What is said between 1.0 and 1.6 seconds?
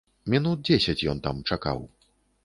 ён там